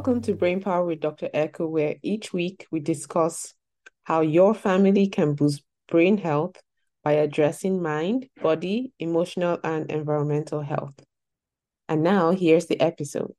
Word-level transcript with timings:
Welcome 0.00 0.22
to 0.22 0.34
Brain 0.34 0.62
Power 0.62 0.86
with 0.86 1.00
Dr. 1.00 1.28
Echo, 1.34 1.66
where 1.66 1.96
each 2.02 2.32
week 2.32 2.66
we 2.70 2.80
discuss 2.80 3.52
how 4.04 4.22
your 4.22 4.54
family 4.54 5.06
can 5.06 5.34
boost 5.34 5.62
brain 5.88 6.16
health 6.16 6.56
by 7.04 7.12
addressing 7.12 7.82
mind, 7.82 8.30
body, 8.42 8.94
emotional, 8.98 9.58
and 9.62 9.90
environmental 9.90 10.62
health. 10.62 10.94
And 11.86 12.02
now, 12.02 12.30
here's 12.30 12.64
the 12.64 12.80
episode. 12.80 13.34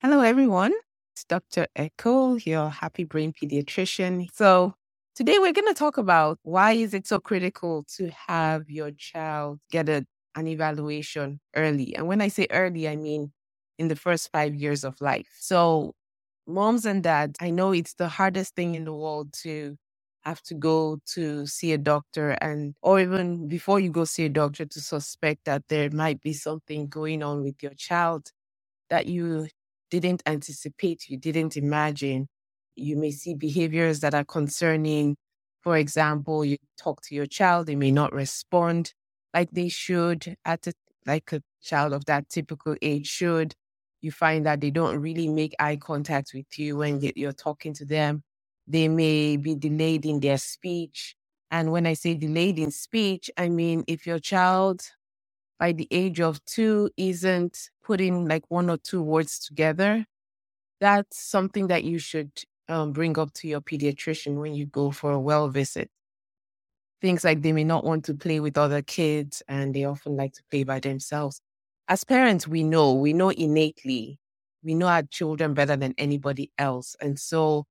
Hello, 0.00 0.20
everyone. 0.20 0.74
It's 1.16 1.24
Dr. 1.24 1.66
Echo, 1.74 2.36
your 2.36 2.70
happy 2.70 3.02
brain 3.02 3.32
pediatrician. 3.32 4.28
So, 4.32 4.76
today 5.16 5.40
we're 5.40 5.52
going 5.52 5.66
to 5.66 5.74
talk 5.74 5.98
about 5.98 6.38
why 6.44 6.74
is 6.74 6.94
it 6.94 7.08
so 7.08 7.18
critical 7.18 7.84
to 7.96 8.12
have 8.28 8.70
your 8.70 8.92
child 8.92 9.58
get 9.72 9.88
a, 9.88 10.06
an 10.36 10.46
evaluation 10.48 11.40
early. 11.56 11.94
And 11.96 12.06
when 12.08 12.20
I 12.20 12.28
say 12.28 12.46
early, 12.50 12.88
I 12.88 12.96
mean 12.96 13.32
in 13.78 13.88
the 13.88 13.96
first 13.96 14.30
five 14.32 14.54
years 14.54 14.84
of 14.84 15.00
life. 15.00 15.28
So, 15.40 15.94
moms 16.46 16.84
and 16.86 17.02
dads, 17.02 17.36
I 17.40 17.50
know 17.50 17.72
it's 17.72 17.94
the 17.94 18.08
hardest 18.08 18.54
thing 18.56 18.74
in 18.74 18.84
the 18.84 18.94
world 18.94 19.32
to 19.42 19.76
have 20.24 20.42
to 20.42 20.54
go 20.54 20.98
to 21.06 21.46
see 21.46 21.72
a 21.72 21.78
doctor 21.78 22.30
and 22.40 22.74
or 22.82 22.98
even 23.00 23.46
before 23.48 23.78
you 23.80 23.90
go 23.90 24.04
see 24.04 24.24
a 24.24 24.28
doctor 24.30 24.64
to 24.64 24.80
suspect 24.80 25.44
that 25.44 25.62
there 25.68 25.90
might 25.90 26.20
be 26.22 26.32
something 26.32 26.86
going 26.88 27.22
on 27.22 27.42
with 27.42 27.62
your 27.62 27.74
child 27.74 28.30
that 28.90 29.06
you 29.06 29.48
didn't 29.90 30.22
anticipate, 30.26 31.08
you 31.08 31.16
didn't 31.18 31.56
imagine. 31.56 32.28
You 32.76 32.96
may 32.96 33.10
see 33.10 33.34
behaviors 33.34 34.00
that 34.00 34.14
are 34.14 34.24
concerning. 34.24 35.16
For 35.62 35.76
example, 35.76 36.44
you 36.44 36.58
talk 36.78 37.02
to 37.02 37.14
your 37.14 37.26
child, 37.26 37.66
they 37.66 37.76
may 37.76 37.90
not 37.90 38.12
respond 38.12 38.92
like 39.34 39.50
they 39.52 39.70
should 39.70 40.36
at 40.46 40.68
a, 40.68 40.74
like 41.06 41.32
a 41.32 41.42
child 41.62 41.94
of 41.94 42.06
that 42.06 42.30
typical 42.30 42.76
age 42.82 43.08
should. 43.08 43.54
You 44.02 44.12
find 44.12 44.46
that 44.46 44.62
they 44.62 44.70
don't 44.72 45.00
really 45.00 45.28
make 45.28 45.54
eye 45.60 45.76
contact 45.76 46.32
with 46.34 46.58
you 46.58 46.78
when 46.78 47.00
you're 47.16 47.32
talking 47.34 47.74
to 47.76 47.86
them. 47.86 48.24
They 48.68 48.88
may 48.88 49.38
be 49.38 49.56
delayed 49.56 50.06
in 50.06 50.20
their 50.20 50.38
speech. 50.38 51.16
And 51.52 51.72
when 51.72 51.86
I 51.86 51.94
say 51.94 52.14
delayed 52.14 52.58
in 52.60 52.72
speech, 52.72 53.30
I 53.38 53.50
mean 53.50 53.84
if 53.88 54.06
your 54.06 54.20
child 54.20 54.82
by 55.60 55.72
the 55.72 55.88
age 55.90 56.20
of 56.20 56.44
two 56.46 56.90
isn't 56.96 57.70
putting 57.84 58.28
like 58.28 58.44
one 58.50 58.70
or 58.70 58.78
two 58.78 59.02
words 59.02 59.38
together, 59.40 60.06
that's 60.80 61.18
something 61.18 61.68
that 61.68 61.84
you 61.84 61.98
should 61.98 62.32
um, 62.68 62.92
bring 62.92 63.18
up 63.18 63.32
to 63.34 63.48
your 63.48 63.60
pediatrician 63.62 64.36
when 64.40 64.54
you 64.54 64.66
go 64.66 64.90
for 64.90 65.12
a 65.12 65.20
well 65.20 65.48
visit. 65.48 65.90
Things 67.04 67.24
like 67.24 67.42
they 67.42 67.52
may 67.52 67.64
not 67.64 67.84
want 67.84 68.06
to 68.06 68.14
play 68.14 68.40
with 68.40 68.58
other 68.58 68.82
kids 68.82 69.44
and 69.48 69.74
they 69.76 69.84
often 69.84 70.16
like 70.16 70.34
to 70.34 70.44
play 70.50 70.64
by 70.64 70.80
themselves. 70.80 71.40
As 71.88 72.04
parents, 72.04 72.48
we 72.48 72.64
know, 72.64 72.94
we 72.94 73.14
know 73.14 73.30
innately, 73.30 74.18
we 74.64 74.74
know 74.74 74.88
our 74.88 75.04
children 75.04 75.54
better 75.54 75.76
than 75.76 75.94
anybody 75.98 76.52
else. 76.58 76.96
And 77.02 77.20
so 77.20 77.66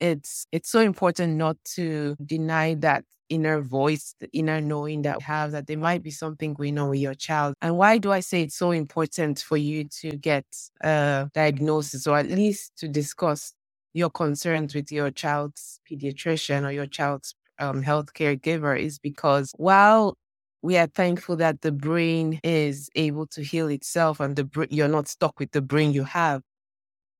it's 0.00 0.46
it's 0.52 0.70
so 0.70 0.80
important 0.80 1.36
not 1.36 1.58
to 1.76 2.16
deny 2.24 2.74
that 2.76 3.04
inner 3.30 3.62
voice, 3.62 4.16
the 4.20 4.30
inner 4.32 4.62
knowing 4.62 5.02
that 5.02 5.18
we 5.18 5.24
have 5.24 5.52
that 5.52 5.68
there 5.68 5.78
might 5.78 6.02
be 6.02 6.12
something 6.12 6.54
going 6.54 6.78
on 6.78 6.90
with 6.90 7.00
your 7.00 7.14
child. 7.14 7.54
And 7.62 7.78
why 7.78 7.98
do 7.98 8.12
I 8.12 8.20
say 8.22 8.44
it's 8.44 8.56
so 8.56 8.72
important 8.72 9.40
for 9.40 9.58
you 9.58 9.86
to 10.02 10.12
get 10.16 10.46
a 10.82 11.30
diagnosis 11.34 12.08
or 12.08 12.18
at 12.18 12.30
least 12.30 12.72
to 12.78 12.88
discuss 12.88 13.54
your 13.94 14.10
concerns 14.10 14.74
with 14.76 14.92
your 14.92 15.12
child's 15.12 15.80
pediatrician 15.90 16.64
or 16.66 16.72
your 16.72 16.86
child's 16.86 17.36
um, 17.58 17.82
healthcare 17.82 18.40
giver 18.40 18.74
is 18.76 18.98
because 18.98 19.52
while 19.56 20.16
we 20.62 20.78
are 20.78 20.86
thankful 20.86 21.36
that 21.36 21.60
the 21.60 21.72
brain 21.72 22.40
is 22.42 22.88
able 22.94 23.26
to 23.26 23.42
heal 23.42 23.68
itself 23.68 24.18
and 24.20 24.34
the 24.36 24.44
br- 24.44 24.64
you're 24.70 24.88
not 24.88 25.08
stuck 25.08 25.38
with 25.38 25.52
the 25.52 25.60
brain 25.60 25.92
you 25.92 26.04
have. 26.04 26.42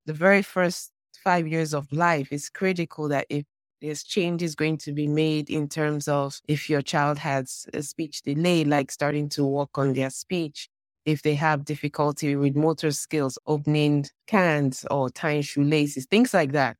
The 0.06 0.14
very 0.14 0.42
first 0.42 0.92
five 1.22 1.46
years 1.48 1.74
of 1.74 1.92
life, 1.92 2.32
is 2.32 2.48
critical 2.50 3.08
that 3.08 3.26
if 3.28 3.44
there's 3.82 4.02
changes 4.02 4.54
going 4.54 4.78
to 4.78 4.92
be 4.92 5.06
made 5.06 5.50
in 5.50 5.68
terms 5.68 6.08
of 6.08 6.40
if 6.48 6.70
your 6.70 6.82
child 6.82 7.18
has 7.18 7.66
a 7.74 7.82
speech 7.82 8.22
delay, 8.22 8.64
like 8.64 8.90
starting 8.90 9.28
to 9.30 9.44
work 9.44 9.76
on 9.76 9.92
their 9.94 10.10
speech, 10.10 10.68
if 11.04 11.22
they 11.22 11.34
have 11.34 11.64
difficulty 11.66 12.36
with 12.36 12.56
motor 12.56 12.90
skills, 12.92 13.38
opening 13.46 14.06
cans 14.26 14.86
or 14.90 15.10
tying 15.10 15.42
shoelaces, 15.42 16.06
things 16.06 16.32
like 16.32 16.52
that. 16.52 16.76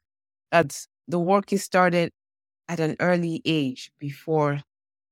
That's 0.52 0.88
the 1.08 1.18
work 1.18 1.52
is 1.52 1.62
started 1.64 2.12
at 2.68 2.80
an 2.80 2.96
early 3.00 3.42
age 3.44 3.92
before 3.98 4.62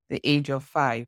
the 0.09 0.21
age 0.23 0.49
of 0.49 0.63
five. 0.63 1.05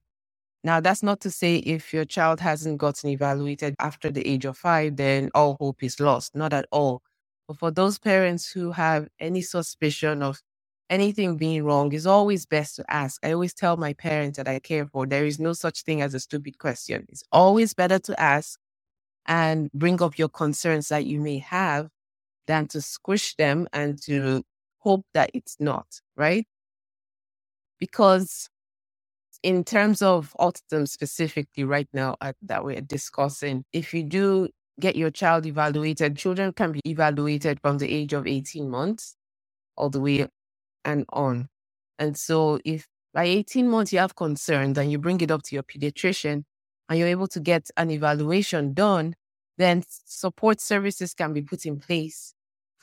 Now, 0.64 0.80
that's 0.80 1.04
not 1.04 1.22
to 1.22 1.30
say 1.32 1.58
if 1.58 1.94
your 1.94 2.06
child 2.06 2.40
hasn't 2.40 2.80
gotten 2.80 3.10
evaluated 3.12 3.76
after 3.80 4.10
the 4.10 4.28
age 4.28 4.46
of 4.46 4.58
five, 4.58 4.96
then 4.96 5.30
all 5.36 5.58
hope 5.60 5.84
is 5.84 6.00
lost. 6.00 6.36
Not 6.36 6.54
at 6.54 6.66
all. 6.72 7.04
But 7.48 7.60
for 7.60 7.70
those 7.70 8.00
parents 8.00 8.52
who 8.52 8.72
have 8.72 9.08
any 9.20 9.42
suspicion 9.42 10.24
of 10.24 10.42
anything 10.90 11.38
being 11.38 11.64
wrong, 11.64 11.94
it's 11.94 12.08
always 12.08 12.48
best 12.48 12.78
to 12.78 12.86
ask. 12.92 13.24
I 13.24 13.34
always 13.34 13.54
tell 13.54 13.78
my 13.78 13.94
parents 13.94 14.38
that 14.38 14.48
I 14.48 14.58
care 14.58 14.88
for 14.88 15.06
there 15.06 15.26
is 15.26 15.40
no 15.40 15.54
such 15.54 15.84
thing 15.84 16.02
as 16.02 16.16
a 16.16 16.20
stupid 16.20 16.58
question. 16.58 17.06
It's 17.10 17.24
always 17.32 17.76
better 17.76 18.00
to 18.00 18.20
ask 18.20 18.60
and 19.28 19.72
bring 19.72 20.02
up 20.02 20.18
your 20.18 20.30
concerns 20.30 20.88
that 20.90 21.06
you 21.06 21.20
may 21.20 21.40
have 21.40 21.90
than 22.48 22.68
to 22.70 22.82
squish 22.82 23.36
them 23.36 23.68
and 23.74 24.02
to 24.04 24.44
hope 24.86 25.06
that 25.16 25.32
it's 25.36 25.58
not, 25.60 25.88
right? 26.18 26.48
Because 27.80 28.50
in 29.44 29.64
terms 29.66 30.02
of 30.04 30.36
autism 30.40 30.88
specifically 30.88 31.66
right 31.66 31.90
now 31.94 32.18
uh, 32.22 32.34
that 32.44 32.66
we're 32.66 32.82
discussing, 32.82 33.66
if 33.74 33.94
you 33.94 34.04
do 34.04 34.50
get 34.80 34.98
your 34.98 35.12
child 35.12 35.48
evaluated, 35.48 36.18
children 36.18 36.54
can 36.54 36.74
be 36.74 36.82
evaluated 36.86 37.60
from 37.62 37.80
the 37.80 37.92
age 37.94 38.14
of 38.14 38.28
18 38.28 38.70
months 38.70 39.16
all 39.78 39.90
the 39.92 40.02
way 40.02 40.28
and 40.86 41.06
on. 41.14 41.50
And 42.00 42.18
so 42.18 42.60
if 42.66 42.88
by 43.14 43.26
18 43.26 43.70
months 43.70 43.94
you 43.94 44.00
have 44.00 44.16
concerns 44.16 44.78
and 44.78 44.92
you 44.92 45.00
bring 45.00 45.22
it 45.22 45.32
up 45.32 45.44
to 45.46 45.56
your 45.56 45.64
pediatrician 45.64 46.46
and 46.90 47.00
you're 47.00 47.10
able 47.10 47.30
to 47.30 47.42
get 47.42 47.70
an 47.78 47.92
evaluation 47.92 48.76
done, 48.76 49.16
then 49.60 49.84
support 50.06 50.62
services 50.62 51.16
can 51.16 51.34
be 51.34 51.44
put 51.44 51.66
in 51.66 51.80
place 51.80 52.35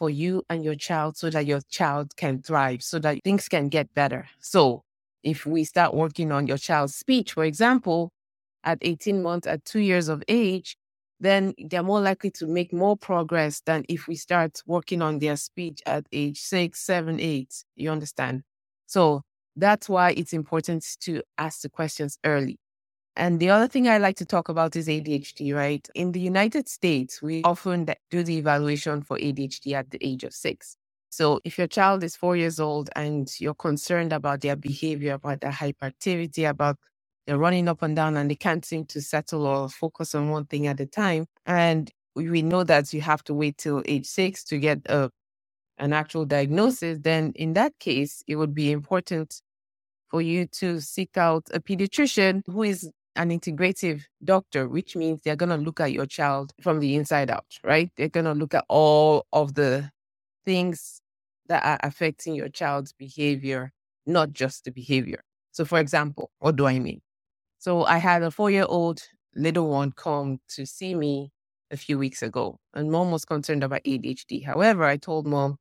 for 0.02 0.10
you 0.10 0.42
and 0.50 0.64
your 0.64 0.74
child 0.74 1.16
so 1.16 1.30
that 1.30 1.46
your 1.46 1.60
child 1.70 2.16
can 2.16 2.42
thrive, 2.42 2.82
so 2.82 2.98
that 2.98 3.22
things 3.22 3.48
can 3.48 3.68
get 3.68 3.94
better. 3.94 4.28
So 4.40 4.82
if 5.22 5.46
we 5.46 5.62
start 5.62 5.94
working 5.94 6.32
on 6.32 6.48
your 6.48 6.58
child's 6.58 6.96
speech, 6.96 7.34
for 7.34 7.44
example, 7.44 8.10
at 8.64 8.78
18 8.80 9.22
months, 9.22 9.46
at 9.46 9.64
two 9.64 9.78
years 9.78 10.08
of 10.08 10.24
age, 10.26 10.76
then 11.20 11.54
they're 11.70 11.84
more 11.84 12.00
likely 12.00 12.32
to 12.32 12.48
make 12.48 12.72
more 12.72 12.96
progress 12.96 13.62
than 13.64 13.84
if 13.88 14.08
we 14.08 14.16
start 14.16 14.60
working 14.66 15.02
on 15.02 15.20
their 15.20 15.36
speech 15.36 15.80
at 15.86 16.04
age 16.10 16.40
six, 16.40 16.80
seven, 16.80 17.20
eight. 17.20 17.62
You 17.76 17.92
understand? 17.92 18.42
So 18.86 19.22
that's 19.54 19.88
why 19.88 20.14
it's 20.16 20.32
important 20.32 20.84
to 21.02 21.22
ask 21.38 21.60
the 21.60 21.68
questions 21.68 22.18
early. 22.24 22.58
And 23.16 23.40
the 23.40 23.50
other 23.50 23.68
thing 23.68 23.88
I 23.88 23.98
like 23.98 24.16
to 24.18 24.26
talk 24.26 24.50
about 24.50 24.76
is 24.76 24.88
ADHD, 24.88 25.54
right? 25.54 25.86
In 25.94 26.12
the 26.12 26.20
United 26.20 26.68
States, 26.68 27.22
we 27.22 27.42
often 27.44 27.86
do 28.10 28.24
the 28.24 28.38
evaluation 28.38 29.02
for 29.02 29.18
ADHD 29.18 29.74
at 29.74 29.90
the 29.92 30.00
age 30.02 30.24
of 30.24 30.34
six. 30.34 30.76
So 31.10 31.40
if 31.44 31.58
your 31.58 31.68
child 31.68 32.04
is 32.04 32.16
four 32.16 32.36
years 32.36 32.60
old 32.60 32.90
and 32.96 33.30
you're 33.40 33.54
concerned 33.54 34.14
about 34.14 34.42
their 34.42 34.56
behavior, 34.56 35.14
about 35.14 35.42
their 35.42 35.52
hyperactivity, 35.52 36.50
about 36.50 36.78
they're 37.26 37.38
running 37.38 37.68
up 37.68 37.82
and 37.82 37.96
down 37.96 38.18
and 38.18 38.30
they 38.30 38.36
can't 38.36 38.66
seem 38.66 38.86
to 38.86 39.02
settle 39.02 39.46
or 39.46 39.70
focus 39.70 40.14
on 40.16 40.30
one 40.30 40.46
thing 40.46 40.66
at 40.66 40.80
a 40.80 40.86
time. 40.86 41.26
And 41.46 41.90
we 42.16 42.42
know 42.42 42.64
that 42.64 42.92
you 42.94 43.02
have 43.02 43.24
to 43.26 43.34
wait 43.34 43.58
till 43.58 43.82
age 43.86 44.06
six 44.06 44.44
to 44.46 44.58
get 44.58 44.80
a, 44.88 45.10
an 45.78 45.92
actual 45.92 46.24
diagnosis. 46.26 46.98
Then, 47.02 47.32
in 47.36 47.54
that 47.54 47.78
case, 47.80 48.24
it 48.28 48.36
would 48.36 48.54
be 48.54 48.72
important 48.72 49.34
for 50.10 50.22
you 50.22 50.46
to 50.46 50.80
seek 50.80 51.16
out 51.16 51.44
a 51.54 51.60
pediatrician 51.60 52.42
who 52.46 52.64
is 52.64 52.90
an 53.16 53.30
integrative 53.30 54.02
doctor, 54.24 54.68
which 54.68 54.96
means 54.96 55.20
they're 55.22 55.36
going 55.36 55.50
to 55.50 55.56
look 55.56 55.80
at 55.80 55.92
your 55.92 56.06
child 56.06 56.52
from 56.60 56.80
the 56.80 56.96
inside 56.96 57.30
out, 57.30 57.58
right? 57.64 57.90
They're 57.96 58.08
going 58.08 58.26
to 58.26 58.32
look 58.32 58.54
at 58.54 58.64
all 58.68 59.26
of 59.32 59.54
the 59.54 59.90
things 60.44 61.00
that 61.48 61.64
are 61.64 61.78
affecting 61.82 62.34
your 62.34 62.48
child's 62.48 62.92
behavior, 62.92 63.72
not 64.06 64.32
just 64.32 64.64
the 64.64 64.70
behavior. 64.70 65.22
So, 65.52 65.64
for 65.64 65.78
example, 65.78 66.30
what 66.38 66.56
do 66.56 66.66
I 66.66 66.78
mean? 66.78 67.00
So 67.58 67.84
I 67.84 67.98
had 67.98 68.22
a 68.22 68.30
four 68.30 68.50
year 68.50 68.66
old 68.68 69.02
little 69.36 69.68
one 69.68 69.92
come 69.92 70.40
to 70.48 70.66
see 70.66 70.94
me 70.94 71.30
a 71.70 71.76
few 71.76 71.98
weeks 71.98 72.22
ago, 72.22 72.58
and 72.74 72.90
mom 72.90 73.10
was 73.10 73.24
concerned 73.24 73.62
about 73.64 73.84
ADHD. 73.84 74.44
However, 74.44 74.84
I 74.84 74.96
told 74.96 75.26
mom 75.26 75.56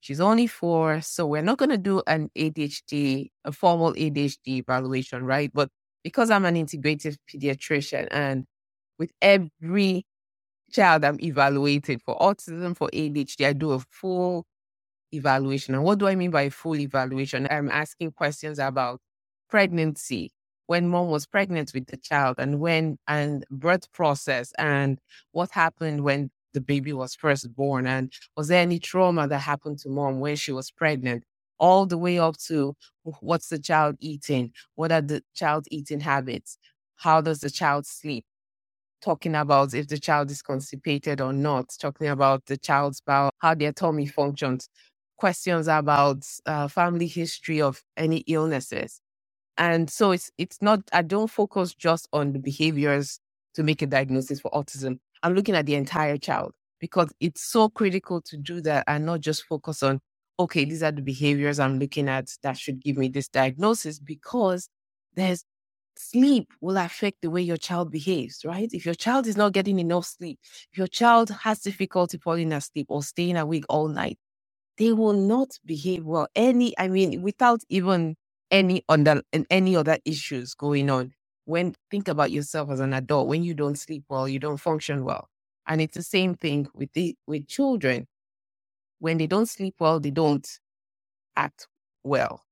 she's 0.00 0.20
only 0.20 0.46
four, 0.46 1.00
so 1.00 1.26
we're 1.26 1.42
not 1.42 1.58
going 1.58 1.70
to 1.70 1.78
do 1.78 2.02
an 2.06 2.30
ADHD, 2.36 3.30
a 3.44 3.52
formal 3.52 3.94
ADHD 3.94 4.58
evaluation, 4.60 5.24
right? 5.24 5.50
But 5.52 5.70
because 6.04 6.30
I'm 6.30 6.44
an 6.44 6.54
integrative 6.56 7.16
pediatrician 7.32 8.08
and 8.10 8.46
with 8.98 9.12
every 9.22 10.04
child 10.72 11.04
I'm 11.04 11.20
evaluated 11.20 12.02
for 12.02 12.18
autism, 12.18 12.76
for 12.76 12.88
ADHD, 12.92 13.46
I 13.46 13.52
do 13.52 13.72
a 13.72 13.80
full 13.90 14.46
evaluation. 15.12 15.74
And 15.74 15.84
what 15.84 15.98
do 15.98 16.06
I 16.08 16.14
mean 16.14 16.30
by 16.30 16.48
full 16.50 16.76
evaluation? 16.76 17.46
I'm 17.50 17.70
asking 17.70 18.12
questions 18.12 18.58
about 18.58 19.00
pregnancy, 19.48 20.30
when 20.66 20.88
mom 20.88 21.08
was 21.08 21.26
pregnant 21.26 21.72
with 21.74 21.86
the 21.86 21.96
child 21.96 22.36
and 22.38 22.60
when 22.60 22.96
and 23.08 23.44
birth 23.50 23.90
process 23.92 24.52
and 24.58 25.00
what 25.32 25.50
happened 25.50 26.04
when 26.04 26.30
the 26.54 26.60
baby 26.60 26.92
was 26.92 27.14
first 27.14 27.52
born 27.56 27.86
and 27.86 28.12
was 28.36 28.48
there 28.48 28.62
any 28.62 28.78
trauma 28.78 29.26
that 29.28 29.38
happened 29.38 29.78
to 29.78 29.88
mom 29.88 30.20
when 30.20 30.36
she 30.36 30.52
was 30.52 30.70
pregnant 30.70 31.24
all 31.60 31.86
the 31.86 31.98
way 31.98 32.18
up 32.18 32.36
to 32.48 32.74
what's 33.20 33.48
the 33.50 33.60
child 33.60 33.96
eating? 34.00 34.52
What 34.76 34.92
are 34.92 35.02
the 35.02 35.22
child's 35.34 35.68
eating 35.70 36.00
habits? 36.00 36.58
How 36.96 37.20
does 37.20 37.40
the 37.40 37.50
child 37.50 37.86
sleep? 37.86 38.24
Talking 39.02 39.34
about 39.36 39.74
if 39.74 39.88
the 39.88 39.98
child 39.98 40.30
is 40.30 40.42
constipated 40.42 41.20
or 41.20 41.32
not 41.32 41.70
talking 41.80 42.08
about 42.08 42.46
the 42.46 42.58
child's 42.58 43.00
bowel 43.00 43.30
how 43.38 43.54
their 43.54 43.72
tummy 43.72 44.06
functions 44.06 44.68
questions 45.18 45.68
about 45.68 46.26
uh, 46.46 46.68
family 46.68 47.06
history 47.06 47.60
of 47.62 47.82
any 47.96 48.18
illnesses. 48.26 49.00
And 49.58 49.90
so 49.90 50.12
it's 50.12 50.30
it's 50.38 50.62
not 50.62 50.80
I 50.92 51.02
don't 51.02 51.30
focus 51.30 51.74
just 51.74 52.08
on 52.12 52.32
the 52.32 52.38
behaviors 52.40 53.20
to 53.54 53.62
make 53.62 53.82
a 53.82 53.86
diagnosis 53.86 54.40
for 54.40 54.50
autism. 54.52 54.98
I'm 55.22 55.34
looking 55.34 55.54
at 55.56 55.66
the 55.66 55.74
entire 55.76 56.18
child 56.18 56.52
because 56.80 57.12
it's 57.20 57.42
so 57.42 57.68
critical 57.68 58.22
to 58.22 58.36
do 58.38 58.60
that 58.62 58.84
and 58.88 59.06
not 59.06 59.20
just 59.20 59.44
focus 59.44 59.82
on 59.82 60.00
okay, 60.40 60.64
these 60.64 60.82
are 60.82 60.92
the 60.92 61.02
behaviors 61.02 61.58
I'm 61.60 61.78
looking 61.78 62.08
at 62.08 62.30
that 62.42 62.58
should 62.58 62.82
give 62.82 62.96
me 62.96 63.08
this 63.08 63.28
diagnosis 63.28 63.98
because 64.00 64.68
there's 65.14 65.44
sleep 65.96 66.52
will 66.60 66.78
affect 66.78 67.18
the 67.22 67.30
way 67.30 67.42
your 67.42 67.56
child 67.58 67.90
behaves, 67.92 68.44
right? 68.44 68.70
If 68.72 68.86
your 68.86 68.94
child 68.94 69.26
is 69.26 69.36
not 69.36 69.52
getting 69.52 69.78
enough 69.78 70.06
sleep, 70.06 70.38
if 70.72 70.78
your 70.78 70.86
child 70.88 71.30
has 71.30 71.60
difficulty 71.60 72.18
falling 72.18 72.52
asleep 72.52 72.86
or 72.90 73.02
staying 73.02 73.36
awake 73.36 73.64
all 73.68 73.88
night, 73.88 74.18
they 74.78 74.92
will 74.92 75.12
not 75.12 75.58
behave 75.66 76.04
well. 76.04 76.28
Any, 76.34 76.78
I 76.78 76.88
mean, 76.88 77.22
without 77.22 77.60
even 77.68 78.16
any 78.50 78.82
under 78.88 79.22
and 79.32 79.46
any 79.50 79.76
other 79.76 79.98
issues 80.04 80.54
going 80.54 80.90
on. 80.90 81.12
When 81.44 81.74
think 81.90 82.08
about 82.08 82.30
yourself 82.30 82.70
as 82.70 82.80
an 82.80 82.92
adult, 82.94 83.28
when 83.28 83.42
you 83.42 83.54
don't 83.54 83.78
sleep 83.78 84.04
well, 84.08 84.28
you 84.28 84.38
don't 84.38 84.58
function 84.58 85.04
well. 85.04 85.28
And 85.66 85.80
it's 85.80 85.96
the 85.96 86.02
same 86.02 86.34
thing 86.34 86.68
with 86.74 86.92
the 86.92 87.16
with 87.26 87.48
children. 87.48 88.06
When 89.00 89.18
they 89.18 89.28
don't 89.28 89.48
sleep 89.48 89.76
well, 89.80 90.00
they 90.00 90.12
don't 90.12 90.48
act 91.36 91.68
well. 92.04 92.44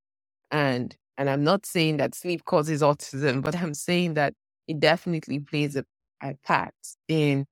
And 0.51 0.97
and 1.19 1.31
I'm 1.31 1.45
not 1.45 1.67
saying 1.67 1.99
that 1.99 2.15
sleep 2.15 2.45
causes 2.47 2.83
autism, 2.83 3.43
but 3.45 3.57
I'm 3.57 3.75
saying 3.75 4.15
that 4.15 4.35
it 4.69 4.81
definitely 4.81 5.41
plays 5.41 5.77
a, 5.77 5.85
a 6.23 6.35
part 6.47 6.75
in 7.09 7.47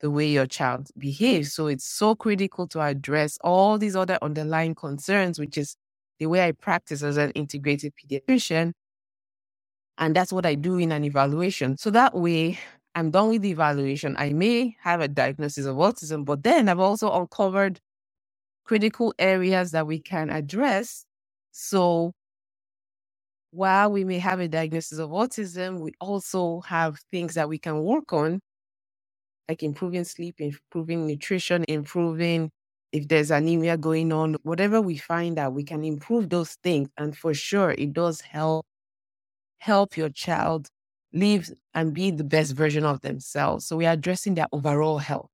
the 0.00 0.10
way 0.10 0.28
your 0.28 0.46
child 0.46 0.88
behaves. 0.98 1.54
So 1.54 1.68
it's 1.68 1.86
so 1.86 2.14
critical 2.16 2.66
to 2.68 2.80
address 2.80 3.38
all 3.42 3.78
these 3.78 3.96
other 3.96 4.18
underlying 4.22 4.74
concerns, 4.74 5.38
which 5.40 5.58
is 5.58 5.76
the 6.20 6.26
way 6.26 6.46
I 6.46 6.52
practice 6.52 7.02
as 7.02 7.18
an 7.18 7.32
integrated 7.32 7.94
pediatrician. 7.96 8.72
And 9.98 10.16
that's 10.16 10.32
what 10.32 10.46
I 10.46 10.54
do 10.56 10.78
in 10.78 10.92
an 10.92 11.04
evaluation. 11.04 11.76
So 11.78 11.90
that 11.90 12.14
way, 12.14 12.58
I'm 12.94 13.10
done 13.10 13.30
with 13.30 13.42
the 13.42 13.50
evaluation. 13.50 14.16
I 14.18 14.32
may 14.32 14.76
have 14.82 15.00
a 15.00 15.08
diagnosis 15.08 15.66
of 15.66 15.76
autism, 15.76 16.24
but 16.24 16.42
then 16.42 16.68
I've 16.68 16.80
also 16.80 17.12
uncovered 17.12 17.80
critical 18.70 19.12
areas 19.18 19.72
that 19.72 19.84
we 19.84 19.98
can 19.98 20.30
address. 20.30 21.04
So 21.50 22.12
while 23.50 23.90
we 23.90 24.04
may 24.04 24.20
have 24.20 24.38
a 24.38 24.46
diagnosis 24.46 25.00
of 25.00 25.10
autism, 25.10 25.80
we 25.80 25.92
also 26.00 26.60
have 26.60 27.00
things 27.10 27.34
that 27.34 27.48
we 27.48 27.58
can 27.58 27.82
work 27.82 28.12
on, 28.12 28.38
like 29.48 29.64
improving 29.64 30.04
sleep, 30.04 30.36
improving 30.40 31.04
nutrition, 31.04 31.64
improving 31.66 32.50
if 32.92 33.08
there's 33.08 33.32
anemia 33.32 33.76
going 33.76 34.12
on, 34.12 34.36
whatever 34.44 34.80
we 34.80 34.96
find 34.96 35.36
out, 35.40 35.52
we 35.52 35.64
can 35.64 35.82
improve 35.84 36.28
those 36.30 36.52
things. 36.62 36.88
And 36.96 37.18
for 37.18 37.34
sure, 37.34 37.72
it 37.72 37.92
does 37.92 38.20
help 38.20 38.66
help 39.58 39.96
your 39.96 40.10
child 40.10 40.68
live 41.12 41.50
and 41.74 41.94
be 41.94 42.12
the 42.12 42.24
best 42.24 42.52
version 42.52 42.84
of 42.84 43.00
themselves. 43.02 43.66
So 43.66 43.76
we 43.76 43.86
are 43.86 43.94
addressing 43.94 44.36
their 44.36 44.48
overall 44.52 44.98
health. 44.98 45.30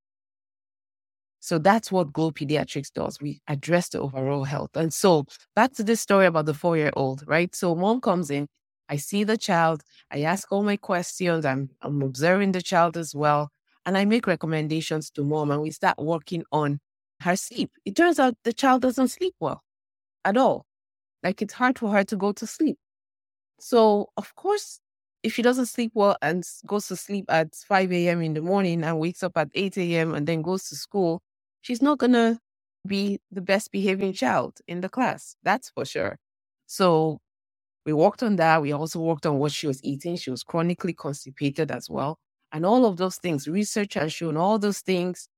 So 1.46 1.60
that's 1.60 1.92
what 1.92 2.12
Glow 2.12 2.32
Pediatrics 2.32 2.92
does. 2.92 3.20
We 3.20 3.40
address 3.46 3.90
the 3.90 4.00
overall 4.00 4.42
health. 4.42 4.70
And 4.74 4.92
so 4.92 5.26
back 5.54 5.74
to 5.74 5.84
this 5.84 6.00
story 6.00 6.26
about 6.26 6.46
the 6.46 6.54
four 6.54 6.76
year 6.76 6.90
old, 6.96 7.22
right? 7.24 7.54
So 7.54 7.76
mom 7.76 8.00
comes 8.00 8.32
in, 8.32 8.48
I 8.88 8.96
see 8.96 9.22
the 9.22 9.36
child, 9.36 9.84
I 10.10 10.22
ask 10.22 10.50
all 10.50 10.64
my 10.64 10.76
questions, 10.76 11.44
I'm, 11.44 11.70
I'm 11.82 12.02
observing 12.02 12.50
the 12.50 12.62
child 12.62 12.96
as 12.96 13.14
well, 13.14 13.50
and 13.84 13.96
I 13.96 14.04
make 14.04 14.26
recommendations 14.26 15.08
to 15.12 15.22
mom, 15.22 15.52
and 15.52 15.62
we 15.62 15.70
start 15.70 15.98
working 15.98 16.42
on 16.50 16.80
her 17.20 17.36
sleep. 17.36 17.70
It 17.84 17.94
turns 17.94 18.18
out 18.18 18.34
the 18.42 18.52
child 18.52 18.82
doesn't 18.82 19.08
sleep 19.08 19.34
well 19.38 19.62
at 20.24 20.36
all. 20.36 20.66
Like 21.22 21.42
it's 21.42 21.54
hard 21.54 21.78
for 21.78 21.90
her 21.92 22.02
to 22.02 22.16
go 22.16 22.32
to 22.32 22.46
sleep. 22.48 22.76
So, 23.60 24.08
of 24.16 24.34
course, 24.34 24.80
if 25.22 25.34
she 25.34 25.42
doesn't 25.42 25.66
sleep 25.66 25.92
well 25.94 26.16
and 26.22 26.44
goes 26.66 26.88
to 26.88 26.96
sleep 26.96 27.26
at 27.28 27.54
5 27.54 27.92
a.m. 27.92 28.22
in 28.22 28.34
the 28.34 28.42
morning 28.42 28.84
and 28.84 28.98
wakes 28.98 29.22
up 29.22 29.36
at 29.36 29.48
8 29.54 29.78
a.m. 29.78 30.14
and 30.14 30.26
then 30.26 30.42
goes 30.42 30.68
to 30.70 30.76
school, 30.76 31.22
she's 31.66 31.82
not 31.82 31.98
going 31.98 32.12
to 32.12 32.38
be 32.86 33.20
the 33.32 33.40
best 33.42 33.72
behaving 33.72 34.12
child 34.12 34.58
in 34.68 34.80
the 34.80 34.88
class. 34.88 35.36
That's 35.42 35.70
for 35.70 35.84
sure. 35.84 36.18
So, 36.66 37.18
we 37.86 37.92
worked 37.92 38.22
on 38.22 38.36
that. 38.36 38.62
We 38.62 38.72
also 38.72 39.00
worked 39.00 39.26
on 39.26 39.38
what 39.38 39.52
she 39.52 39.66
was 39.66 39.82
eating. 39.84 40.16
She 40.16 40.30
was 40.30 40.42
chronically 40.44 40.92
constipated 40.94 41.70
as 41.70 41.88
well. 41.90 42.18
And 42.52 42.66
all 42.66 42.86
of 42.86 42.96
those 42.98 43.16
things, 43.16 43.48
research 43.48 43.94
has 43.94 44.12
shown 44.12 44.36
all 44.36 44.58
those 44.58 44.80
things 44.80 45.28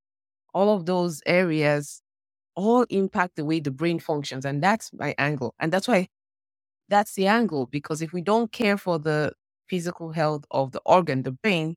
all 0.55 0.75
of 0.75 0.87
those 0.87 1.23
areas 1.27 2.03
all 2.57 2.85
impact 2.91 3.37
the 3.37 3.45
way 3.45 3.61
the 3.61 3.71
brain 3.71 3.99
functions. 4.01 4.45
And 4.45 4.63
that's 4.63 4.93
my 4.93 5.15
angle. 5.19 5.55
And 5.61 5.73
that's 5.73 5.89
why 5.89 6.09
that's 6.89 7.15
the 7.15 7.27
angle, 7.27 7.67
because 7.67 8.03
if 8.03 8.13
we 8.13 8.23
don't 8.23 8.53
care 8.53 8.77
for 8.79 8.99
the 8.99 9.33
physical 9.69 10.13
health 10.13 10.45
of 10.51 10.73
the 10.73 10.81
organ, 10.87 11.23
the 11.23 11.33
brain, 11.33 11.77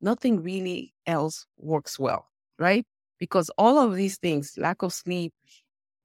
nothing 0.00 0.42
really 0.42 0.94
else 1.06 1.46
works 1.58 1.98
well, 1.98 2.28
right? 2.58 2.84
Because 3.20 3.50
all 3.58 3.78
of 3.78 3.96
these 3.96 4.18
things, 4.18 4.54
lack 4.58 4.82
of 4.82 4.92
sleep, 4.94 5.32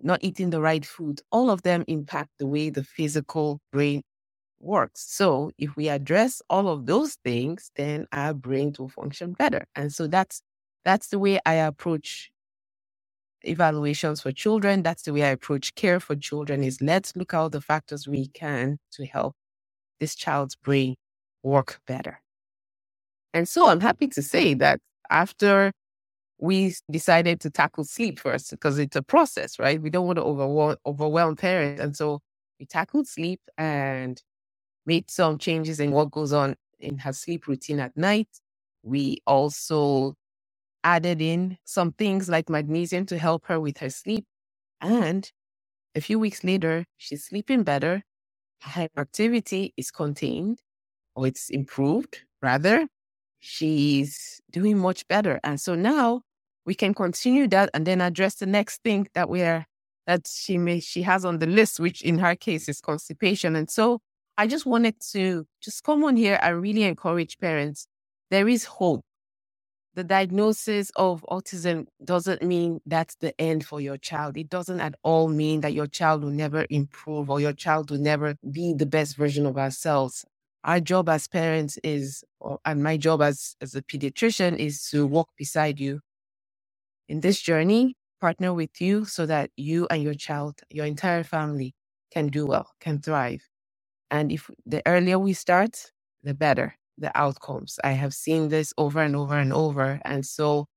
not 0.02 0.24
eating 0.24 0.52
the 0.52 0.62
right 0.62 0.86
food, 0.86 1.22
all 1.32 1.50
of 1.50 1.64
them 1.64 1.86
impact 1.88 2.30
the 2.40 2.48
way 2.48 2.70
the 2.70 2.84
physical 2.84 3.60
brain 3.72 4.04
works. 4.60 5.06
So 5.08 5.52
if 5.58 5.76
we 5.76 5.90
address 5.90 6.42
all 6.50 6.68
of 6.68 6.86
those 6.86 7.16
things, 7.24 7.72
then 7.76 8.08
our 8.12 8.34
brain 8.34 8.76
will 8.80 8.90
function 8.90 9.34
better. 9.34 9.66
And 9.76 9.94
so 9.94 10.08
that's 10.08 10.42
that's 10.86 11.08
the 11.10 11.20
way 11.20 11.40
I 11.46 11.56
approach 11.56 12.32
evaluations 13.44 14.22
for 14.22 14.32
children. 14.32 14.84
That's 14.84 15.04
the 15.04 15.14
way 15.14 15.24
I 15.24 15.30
approach 15.30 15.76
care 15.76 16.00
for 16.00 16.16
children 16.16 16.64
is 16.64 16.82
let's 16.82 17.16
look 17.16 17.34
at 17.34 17.38
all 17.38 17.50
the 17.50 17.62
factors 17.62 18.08
we 18.08 18.28
can 18.28 18.78
to 18.94 19.06
help 19.06 19.36
this 20.00 20.16
child's 20.16 20.56
brain 20.56 20.96
work 21.44 21.80
better. 21.88 22.22
And 23.34 23.48
so 23.48 23.68
I'm 23.70 23.82
happy 23.82 24.08
to 24.10 24.22
say 24.22 24.54
that 24.56 24.80
after 25.10 25.72
we 26.38 26.76
decided 26.92 27.40
to 27.42 27.50
tackle 27.50 27.86
sleep 27.86 28.20
first, 28.20 28.52
because 28.52 28.78
it's 28.80 28.96
a 28.96 29.02
process, 29.02 29.58
right? 29.60 29.82
We 29.82 29.90
don't 29.90 30.06
want 30.06 30.18
to 30.18 30.24
overwhelm, 30.24 30.76
overwhelm 30.86 31.36
parents. 31.36 31.82
And 31.82 31.96
so 31.96 32.22
we 32.60 32.66
tackled 32.66 33.08
sleep 33.08 33.42
and 33.58 34.22
made 34.86 35.10
some 35.10 35.38
changes 35.38 35.80
in 35.80 35.92
what 35.92 36.12
goes 36.12 36.34
on 36.34 36.56
in 36.80 36.98
her 37.00 37.14
sleep 37.14 37.48
routine 37.48 37.80
at 37.80 37.96
night. 37.98 38.28
We 38.84 39.18
also 39.26 40.16
added 40.84 41.22
in 41.22 41.58
some 41.64 41.94
things 41.94 42.30
like 42.30 42.50
magnesium 42.50 43.06
to 43.08 43.18
help 43.18 43.46
her 43.48 43.60
with 43.60 43.78
her 43.80 43.90
sleep. 43.90 44.26
And 44.82 45.32
a 45.96 46.02
few 46.02 46.20
weeks 46.20 46.44
later, 46.44 46.86
she's 46.98 47.26
sleeping 47.26 47.64
better. 47.64 48.04
Her 48.62 48.90
activity 48.98 49.74
is 49.78 49.90
contained 49.90 50.60
or 51.16 51.28
it's 51.28 51.50
improved, 51.50 52.20
rather. 52.42 52.88
She's 53.48 54.42
doing 54.52 54.80
much 54.80 55.08
better. 55.08 55.40
And 55.44 55.62
so 55.62 55.76
now 55.76 56.22
we 56.66 56.74
can 56.74 56.94
continue 56.96 57.48
that 57.50 57.70
and 57.74 57.86
then 57.86 58.02
address 58.02 58.36
the 58.36 58.48
next 58.48 58.82
thing 58.82 59.08
that 59.14 59.30
we're 59.30 59.66
that 60.08 60.28
she 60.28 60.58
may 60.58 60.80
she 60.80 61.04
has 61.04 61.26
on 61.26 61.40
the 61.40 61.46
list, 61.48 61.80
which 61.80 62.02
in 62.02 62.20
her 62.20 62.36
case 62.36 62.68
is 62.68 62.82
constipation. 62.82 63.56
And 63.56 63.70
so 63.70 64.00
I 64.38 64.48
just 64.48 64.66
wanted 64.66 64.96
to 65.12 65.46
just 65.62 65.84
come 65.84 66.04
on 66.04 66.16
here 66.16 66.40
and 66.42 66.62
really 66.62 66.84
encourage 66.84 67.38
parents. 67.38 67.88
There 68.32 68.48
is 68.48 68.66
hope 68.66 69.06
the 69.96 70.04
diagnosis 70.04 70.92
of 70.96 71.26
autism 71.30 71.88
doesn't 72.04 72.44
mean 72.44 72.82
that's 72.86 73.16
the 73.16 73.40
end 73.40 73.66
for 73.66 73.80
your 73.80 73.98
child. 73.98 74.38
It 74.38 74.50
doesn't 74.50 74.82
at 74.82 74.96
all 75.04 75.30
mean 75.30 75.62
that 75.62 75.74
your 75.74 75.88
child 75.88 76.24
will 76.24 76.32
never 76.32 76.66
improve 76.70 77.30
or 77.30 77.40
your 77.40 77.54
child 77.54 77.92
will 77.92 78.00
never 78.00 78.36
be 78.52 78.74
the 78.74 78.86
best 78.86 79.16
version 79.16 79.46
of 79.46 79.58
ourselves. 79.58 80.26
Our 80.66 80.80
job 80.82 81.10
as 81.10 81.28
parents 81.28 81.78
is, 81.84 82.24
and 82.66 82.84
my 82.84 82.98
job 82.98 83.22
as, 83.22 83.56
as 83.62 83.76
a 83.76 83.82
pediatrician 83.82 84.58
is 84.58 84.90
to 84.90 85.06
walk 85.06 85.30
beside 85.38 85.80
you 85.80 86.02
in 87.08 87.22
this 87.22 87.40
journey, 87.42 87.96
partner 88.20 88.54
with 88.54 88.82
you 88.82 89.06
so 89.06 89.26
that 89.28 89.52
you 89.56 89.88
and 89.90 90.02
your 90.02 90.16
child, 90.16 90.60
your 90.70 90.86
entire 90.86 91.24
family 91.24 91.74
can 92.12 92.28
do 92.28 92.46
well, 92.46 92.72
can 92.80 93.00
thrive. 93.00 93.48
And 94.12 94.32
if 94.32 94.50
the 94.66 94.82
earlier 94.88 95.20
we 95.20 95.34
start, 95.34 95.92
the 96.24 96.34
better 96.34 96.76
the 96.98 97.12
outcomes. 97.18 97.78
I 97.84 97.92
have 97.92 98.14
seen 98.14 98.50
this 98.50 98.74
over 98.78 99.02
and 99.02 99.16
over 99.16 99.38
and 99.38 99.52
over. 99.52 100.00
And 100.06 100.26
so 100.26 100.68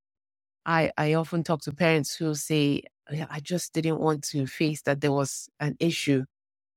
I, 0.66 0.90
I 0.98 1.14
often 1.14 1.44
talk 1.44 1.62
to 1.62 1.72
parents 1.72 2.14
who 2.16 2.34
say, 2.34 2.82
I 3.08 3.40
just 3.40 3.72
didn't 3.72 4.00
want 4.00 4.24
to 4.30 4.46
face 4.46 4.82
that 4.82 5.00
there 5.00 5.12
was 5.12 5.48
an 5.60 5.76
issue. 5.80 6.24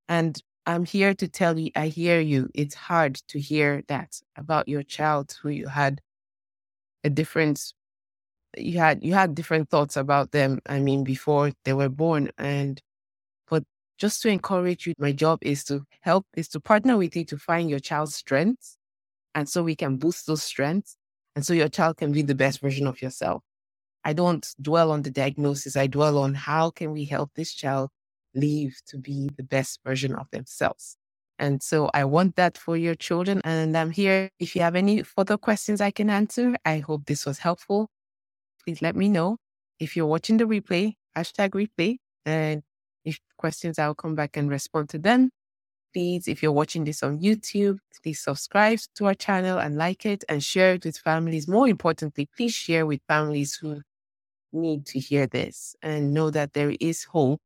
And 0.10 0.41
I'm 0.65 0.86
here 0.86 1.13
to 1.15 1.27
tell 1.27 1.58
you, 1.58 1.72
I 1.75 1.88
hear 1.88 2.20
you. 2.20 2.50
It's 2.53 2.75
hard 2.75 3.15
to 3.30 3.39
hear 3.39 3.84
that 3.88 4.22
about 4.36 4.68
your 4.68 4.84
child 4.84 5.36
who 5.41 5.50
you 5.50 5.68
had 5.68 6.01
a 7.03 7.10
different 7.10 7.74
you 8.58 8.80
had 8.80 9.03
you 9.03 9.13
had 9.13 9.36
different 9.36 9.70
thoughts 9.70 9.96
about 9.98 10.32
them 10.32 10.60
i 10.68 10.80
mean 10.80 11.03
before 11.03 11.51
they 11.63 11.74
were 11.74 11.89
born 11.89 12.30
and 12.38 12.82
but 13.50 13.63
just 13.98 14.22
to 14.22 14.30
encourage 14.30 14.86
you 14.88 14.94
my 14.98 15.12
job 15.12 15.39
is 15.41 15.63
to 15.63 15.86
help 16.01 16.25
is 16.36 16.48
to 16.50 16.60
partner 16.60 16.98
with 16.98 17.15
you 17.15 17.24
to 17.25 17.38
find 17.38 17.70
your 17.70 17.80
child's 17.80 18.15
strengths 18.15 18.77
and 19.36 19.48
so 19.48 19.63
we 19.63 19.75
can 19.75 19.98
boost 19.98 20.27
those 20.27 20.44
strengths 20.44 20.98
and 21.36 21.46
so 21.46 21.53
your 21.53 21.70
child 21.70 21.98
can 21.98 22.12
be 22.12 22.22
the 22.22 22.36
best 22.36 22.60
version 22.60 22.88
of 22.88 23.01
yourself 23.01 23.41
i 24.03 24.12
don't 24.13 24.50
dwell 24.62 24.91
on 24.91 25.01
the 25.03 25.12
diagnosis 25.12 25.77
i 25.77 25.88
dwell 25.88 26.18
on 26.18 26.34
how 26.34 26.70
can 26.70 26.91
we 26.91 27.06
help 27.06 27.32
this 27.36 27.53
child 27.53 27.89
live 28.35 28.75
to 28.88 28.97
be 28.97 29.29
the 29.38 29.43
best 29.43 29.79
version 29.85 30.15
of 30.15 30.27
themselves 30.31 30.97
and 31.39 31.63
so 31.63 31.89
I 31.93 32.05
want 32.05 32.35
that 32.38 32.57
for 32.57 32.77
your 32.77 32.95
children. 32.95 33.41
And 33.43 33.75
I'm 33.77 33.91
here. 33.91 34.29
If 34.39 34.55
you 34.55 34.61
have 34.61 34.75
any 34.75 35.03
further 35.03 35.38
questions 35.38 35.81
I 35.81 35.91
can 35.91 36.09
answer, 36.09 36.55
I 36.65 36.79
hope 36.79 37.05
this 37.07 37.25
was 37.25 37.39
helpful 37.39 37.88
please 38.65 38.81
let 38.81 38.95
me 38.95 39.09
know. 39.09 39.38
If 39.79 39.97
you're 39.97 40.07
watching 40.07 40.38
the 40.38 40.45
replay, 40.45 40.95
hashtag 41.17 41.51
replay, 41.51 41.97
and 42.25 42.63
if 43.05 43.19
questions, 43.38 43.79
I'll 43.79 43.95
come 43.95 44.15
back 44.15 44.38
and 44.38 44.50
respond 44.50 44.89
to 44.89 45.00
them. 45.00 45.31
Please, 45.93 46.27
if 46.27 46.43
you're 46.43 46.53
watching 46.53 46.85
this 46.85 47.03
on 47.03 47.19
YouTube, 47.19 47.79
please 48.03 48.21
subscribe 48.21 48.79
to 48.95 49.07
our 49.07 49.15
channel 49.15 49.59
and 49.59 49.77
like 49.77 50.05
it 50.05 50.23
and 50.29 50.43
share 50.43 50.75
it 50.75 50.85
with 50.85 50.97
families. 50.97 51.47
More 51.47 51.67
importantly, 51.67 52.29
please 52.38 52.53
share 52.53 52.85
with 52.85 53.01
families 53.07 53.55
who 53.55 53.81
need 54.53 54.85
to 54.88 55.00
hear 55.00 55.27
this 55.27 55.75
and 55.83 56.13
know 56.13 56.31
that 56.31 56.53
there 56.53 56.75
is 56.79 57.05
hope. 57.05 57.41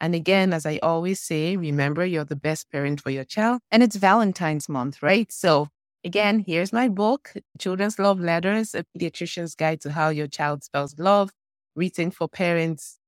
And 0.00 0.14
again, 0.14 0.52
as 0.52 0.66
I 0.66 0.78
always 0.82 1.20
say, 1.20 1.56
remember 1.56 2.04
you're 2.06 2.24
the 2.24 2.36
best 2.36 2.70
parent 2.70 3.00
for 3.00 3.10
your 3.10 3.24
child. 3.24 3.60
And 3.70 3.82
it's 3.82 3.96
Valentine's 3.96 4.68
month, 4.68 5.02
right? 5.02 5.30
So 5.30 5.68
Again, 6.02 6.42
here's 6.46 6.72
my 6.72 6.88
book, 6.88 7.34
Children's 7.58 7.98
Love 7.98 8.20
Letters, 8.20 8.74
a 8.74 8.84
pediatrician's 8.96 9.54
guide 9.54 9.82
to 9.82 9.92
how 9.92 10.08
your 10.08 10.26
child 10.26 10.64
spells 10.64 10.98
love, 10.98 11.30
written 11.74 12.10
for 12.10 12.26
parents. 12.26 12.98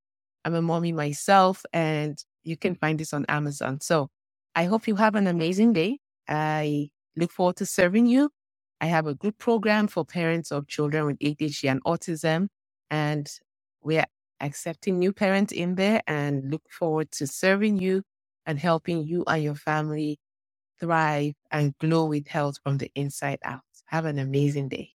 I'm 0.44 0.54
a 0.54 0.60
mommy 0.60 0.92
myself, 0.92 1.64
and 1.72 2.22
you 2.44 2.58
can 2.58 2.74
find 2.74 3.00
this 3.00 3.14
on 3.14 3.24
Amazon. 3.30 3.80
So 3.80 4.08
I 4.54 4.64
hope 4.64 4.86
you 4.86 4.96
have 4.96 5.14
an 5.14 5.26
amazing 5.26 5.72
day. 5.72 6.00
I 6.28 6.90
look 7.16 7.32
forward 7.32 7.56
to 7.56 7.66
serving 7.66 8.06
you. 8.06 8.28
I 8.78 8.86
have 8.86 9.06
a 9.06 9.14
good 9.14 9.38
program 9.38 9.88
for 9.88 10.04
parents 10.04 10.52
of 10.52 10.66
children 10.68 11.06
with 11.06 11.18
ADHD 11.20 11.70
and 11.70 11.82
autism, 11.84 12.48
and 12.90 13.26
we're 13.82 14.04
accepting 14.42 14.98
new 15.00 15.12
parents 15.14 15.52
in 15.52 15.76
there 15.76 16.02
and 16.08 16.50
look 16.50 16.64
forward 16.70 17.12
to 17.12 17.28
serving 17.28 17.78
you 17.80 18.04
and 18.46 18.58
helping 18.60 19.04
you 19.06 19.24
and 19.28 19.44
your 19.44 19.56
family 19.56 20.18
thrive, 20.80 21.34
and 21.52 21.76
glow 21.78 22.06
with 22.06 22.28
health 22.28 22.56
from 22.64 22.78
the 22.78 22.90
inside 22.96 23.40
out. 23.44 23.62
Have 23.86 24.06
an 24.06 24.18
amazing 24.20 24.70
day. 24.70 24.92